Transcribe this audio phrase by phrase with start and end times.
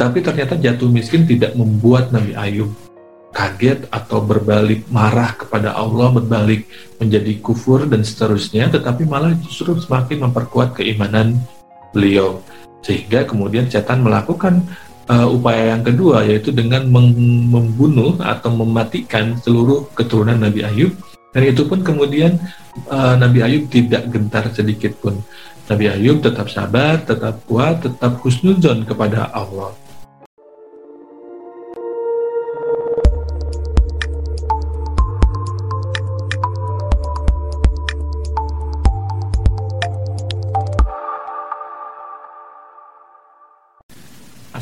[0.00, 2.72] Tetapi ternyata jatuh miskin tidak membuat Nabi Ayub
[3.36, 6.64] kaget atau berbalik marah kepada Allah, berbalik
[6.96, 11.36] menjadi kufur dan seterusnya, tetapi malah justru semakin memperkuat keimanan
[11.92, 12.40] beliau.
[12.80, 14.64] Sehingga kemudian setan melakukan
[15.04, 16.88] uh, upaya yang kedua yaitu dengan
[17.52, 20.96] membunuh atau mematikan seluruh keturunan Nabi Ayub
[21.36, 22.40] dan itu pun kemudian
[22.88, 25.20] uh, Nabi Ayub tidak gentar sedikit pun.
[25.68, 29.76] Nabi Ayub tetap sabar, tetap kuat, tetap husnuzon kepada Allah.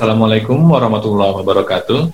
[0.00, 2.08] Assalamualaikum warahmatullahi wabarakatuh.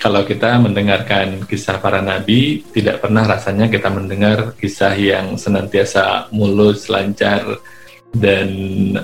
[0.00, 6.88] Kalau kita mendengarkan kisah para nabi, tidak pernah rasanya kita mendengar kisah yang senantiasa mulus,
[6.88, 7.60] lancar,
[8.16, 8.48] dan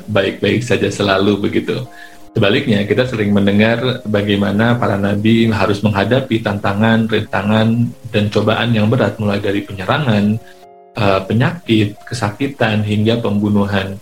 [0.09, 1.85] baik-baik saja selalu begitu.
[2.33, 9.21] Sebaliknya, kita sering mendengar bagaimana para nabi harus menghadapi tantangan, rintangan, dan cobaan yang berat
[9.21, 10.41] mulai dari penyerangan,
[10.97, 14.01] eh, penyakit, kesakitan, hingga pembunuhan.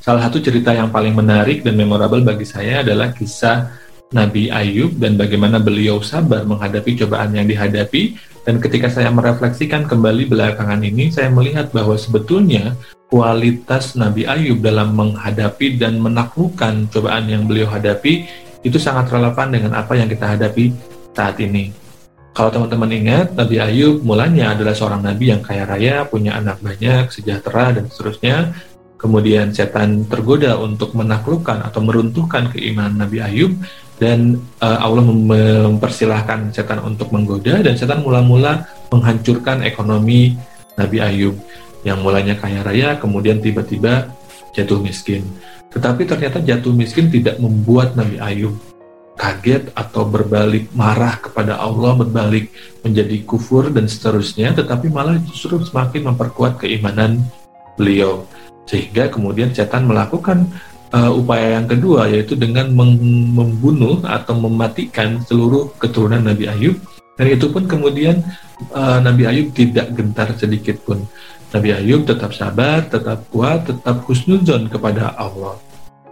[0.00, 3.68] Salah satu cerita yang paling menarik dan memorable bagi saya adalah kisah
[4.16, 8.16] Nabi Ayub dan bagaimana beliau sabar menghadapi cobaan yang dihadapi
[8.48, 12.74] dan ketika saya merefleksikan kembali belakangan ini saya melihat bahwa sebetulnya
[13.12, 18.24] kualitas Nabi Ayub dalam menghadapi dan menaklukkan cobaan yang beliau hadapi
[18.64, 20.72] itu sangat relevan dengan apa yang kita hadapi
[21.12, 21.76] saat ini.
[22.30, 27.10] Kalau teman-teman ingat, Nabi Ayub mulanya adalah seorang nabi yang kaya raya, punya anak banyak,
[27.10, 28.54] sejahtera, dan seterusnya
[29.00, 33.56] kemudian setan tergoda untuk menaklukkan atau meruntuhkan keimanan Nabi Ayub
[33.96, 40.36] dan uh, Allah mempersilahkan setan untuk menggoda dan setan mula-mula menghancurkan ekonomi
[40.76, 41.36] Nabi Ayub
[41.80, 44.12] yang mulanya kaya raya kemudian tiba-tiba
[44.52, 45.24] jatuh miskin.
[45.72, 48.52] Tetapi ternyata jatuh miskin tidak membuat Nabi Ayub
[49.20, 52.48] kaget atau berbalik marah kepada Allah, berbalik
[52.80, 57.20] menjadi kufur dan seterusnya, tetapi malah justru semakin memperkuat keimanan
[57.76, 58.24] beliau.
[58.70, 60.46] Sehingga kemudian setan melakukan
[60.94, 62.70] uh, upaya yang kedua yaitu dengan
[63.34, 66.78] membunuh atau mematikan seluruh keturunan Nabi Ayub
[67.20, 68.24] dan itu pun kemudian
[68.72, 71.04] uh, Nabi Ayub tidak gentar sedikit pun.
[71.52, 75.60] Nabi Ayub tetap sabar, tetap kuat, tetap husnuzon kepada Allah.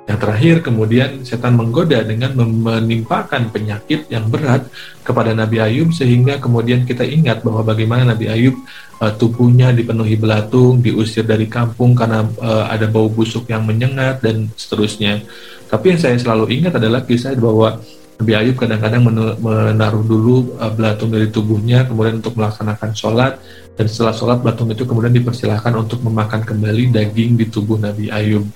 [0.09, 4.65] Yang terakhir kemudian setan menggoda dengan menimpakan penyakit yang berat
[5.05, 8.57] kepada Nabi Ayub sehingga kemudian kita ingat bahwa bagaimana Nabi Ayub
[9.05, 14.49] uh, tubuhnya dipenuhi belatung, diusir dari kampung karena uh, ada bau busuk yang menyengat dan
[14.57, 15.21] seterusnya.
[15.69, 17.77] Tapi yang saya selalu ingat adalah kisah bahwa
[18.19, 19.05] Nabi Ayub kadang-kadang
[19.45, 23.37] menaruh dulu uh, belatung dari tubuhnya kemudian untuk melaksanakan sholat
[23.77, 28.49] dan setelah sholat belatung itu kemudian dipersilahkan untuk memakan kembali daging di tubuh Nabi Ayub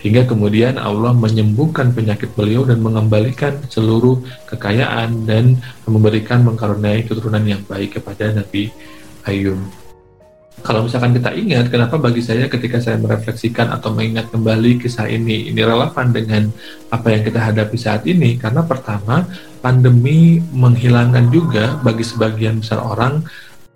[0.00, 5.56] hingga kemudian Allah menyembuhkan penyakit beliau dan mengembalikan seluruh kekayaan dan
[5.88, 8.70] memberikan mengkaruniai keturunan yang baik kepada Nabi
[9.24, 9.58] Ayub.
[10.64, 15.52] Kalau misalkan kita ingat, kenapa bagi saya ketika saya merefleksikan atau mengingat kembali kisah ini,
[15.52, 16.48] ini relevan dengan
[16.90, 18.40] apa yang kita hadapi saat ini?
[18.40, 19.28] Karena pertama,
[19.60, 23.22] pandemi menghilangkan juga bagi sebagian besar orang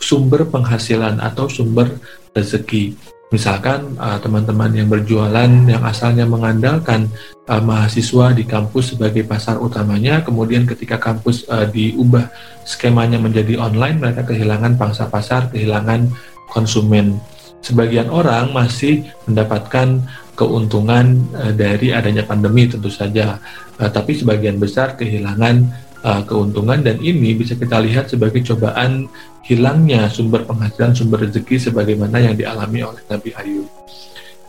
[0.01, 2.01] sumber penghasilan atau sumber
[2.33, 2.97] rezeki
[3.31, 7.07] Misalkan uh, teman-teman yang berjualan yang asalnya mengandalkan
[7.47, 12.27] uh, mahasiswa di kampus sebagai pasar utamanya, kemudian ketika kampus uh, diubah
[12.67, 16.11] skemanya menjadi online, mereka kehilangan pangsa pasar, kehilangan
[16.51, 17.23] konsumen.
[17.63, 20.03] Sebagian orang masih mendapatkan
[20.33, 21.21] keuntungan
[21.53, 23.37] dari adanya pandemi tentu saja,
[23.77, 25.69] tapi sebagian besar kehilangan
[26.05, 29.09] uh, keuntungan dan ini bisa kita lihat sebagai cobaan
[29.45, 33.69] hilangnya sumber penghasilan sumber rezeki sebagaimana yang dialami oleh Nabi Ayub.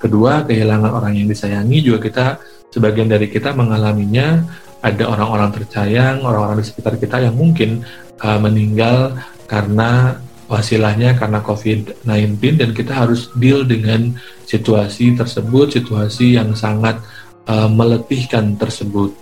[0.02, 2.26] Kedua, kehilangan orang yang disayangi juga kita
[2.74, 4.42] sebagian dari kita mengalaminya
[4.82, 7.86] ada orang-orang tercayang, orang-orang di sekitar kita yang mungkin
[8.26, 9.14] uh, meninggal
[9.46, 10.18] karena
[10.50, 14.12] wasilahnya karena COVID-19 dan kita harus deal dengan
[14.44, 16.98] situasi tersebut, situasi yang sangat
[17.46, 19.14] uh, meletihkan tersebut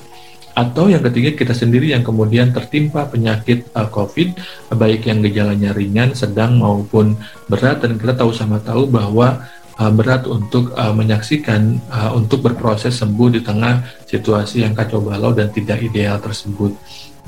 [0.60, 4.36] atau yang ketiga kita sendiri yang kemudian tertimpa penyakit uh, COVID
[4.76, 7.16] baik yang gejalanya ringan, sedang maupun
[7.48, 9.40] berat dan kita tahu sama tahu bahwa
[9.80, 15.32] uh, berat untuk uh, menyaksikan uh, untuk berproses sembuh di tengah situasi yang kacau balau
[15.32, 16.76] dan tidak ideal tersebut.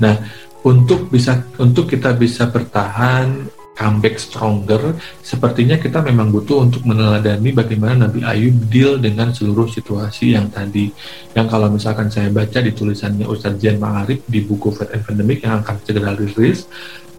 [0.04, 0.20] Nah,
[0.68, 8.06] untuk bisa untuk kita bisa bertahan comeback stronger, sepertinya kita memang butuh untuk meneladani bagaimana
[8.08, 10.92] Nabi Ayub deal dengan seluruh situasi yang tadi.
[11.32, 15.42] Yang kalau misalkan saya baca di tulisannya Ustadz Jan Ma'arif di buku Fat and Pandemic
[15.42, 16.68] yang akan segera rilis,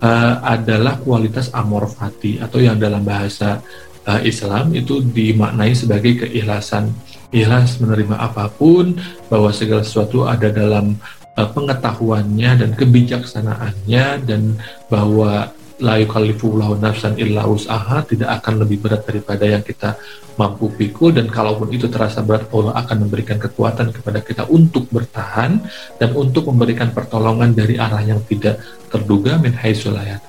[0.04, 3.64] uh, adalah kualitas amor fati atau yang dalam bahasa
[4.06, 6.94] uh, Islam itu dimaknai sebagai keikhlasan.
[7.34, 8.94] Ikhlas menerima apa pun,
[9.26, 11.02] bahwa segala sesuatu ada dalam
[11.34, 14.54] uh, pengetahuannya dan kebijaksanaannya dan
[14.86, 15.50] bahwa
[15.84, 20.00] la yukallifullahu nafsan illa usaha tidak akan lebih berat daripada yang kita
[20.40, 21.12] mampu pikul.
[21.12, 25.60] Dan kalaupun itu terasa berat Allah akan memberikan kekuatan kepada kita untuk bertahan
[26.00, 30.24] dan untuk memberikan pertolongan dari arah yang tidak terduga min haitsulayat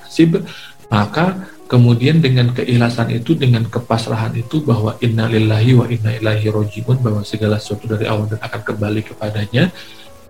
[0.89, 7.25] maka kemudian dengan keikhlasan itu dengan kepasrahan itu bahwa innalillahi wa inna ilaihi rojiun bahwa
[7.25, 9.73] segala sesuatu dari Allah dan akan kembali kepadanya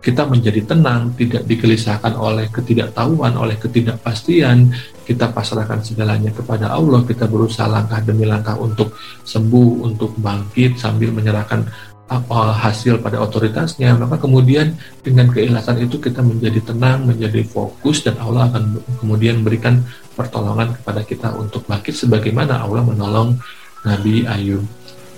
[0.06, 4.70] kita menjadi tenang, tidak digelisahkan oleh ketidaktahuan, oleh ketidakpastian,
[5.02, 8.94] kita pasrahkan segalanya kepada Allah, kita berusaha langkah demi langkah untuk
[9.26, 11.66] sembuh, untuk bangkit sambil menyerahkan
[12.06, 18.22] apa hasil pada otoritasnya, maka kemudian dengan keikhlasan itu kita menjadi tenang, menjadi fokus dan
[18.22, 19.82] Allah akan kemudian memberikan
[20.14, 23.42] pertolongan kepada kita untuk bangkit sebagaimana Allah menolong
[23.82, 24.62] Nabi Ayub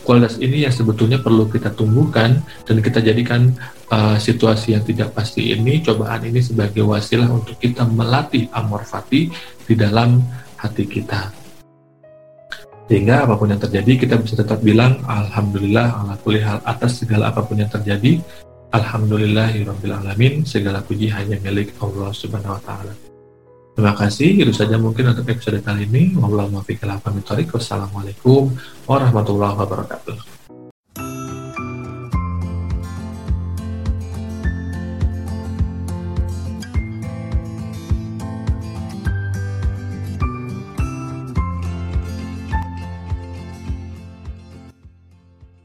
[0.07, 3.51] kualitas ini yang sebetulnya perlu kita tumbuhkan dan kita jadikan
[3.92, 9.27] uh, situasi yang tidak pasti ini, cobaan ini sebagai wasilah untuk kita melatih amor fati
[9.68, 10.24] di dalam
[10.56, 11.27] hati kita.
[12.88, 17.36] Sehingga apa pun yang terjadi kita bisa tetap bilang Alhamdulillah ala kulli hal atas segala
[17.36, 18.24] apa pun yang terjadi.
[18.71, 23.06] Alhamdulillahirrahmanirrahim segala puji hanya milik Allah subhanahu wa ta'ala
[23.77, 26.18] Terima kasih, itu saja mungkin untuk episode kali ini.
[27.53, 28.57] Wassalamualaikum
[28.89, 30.37] warahmatullahi wabarakatuh.